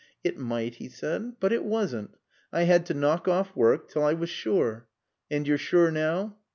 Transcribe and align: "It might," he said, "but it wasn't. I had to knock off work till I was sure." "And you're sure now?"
"It 0.23 0.35
might," 0.35 0.77
he 0.77 0.89
said, 0.89 1.33
"but 1.39 1.53
it 1.53 1.63
wasn't. 1.63 2.17
I 2.51 2.63
had 2.63 2.87
to 2.87 2.95
knock 2.95 3.27
off 3.27 3.55
work 3.55 3.87
till 3.87 4.03
I 4.03 4.13
was 4.13 4.31
sure." 4.31 4.87
"And 5.29 5.45
you're 5.47 5.59
sure 5.59 5.91
now?" 5.91 6.37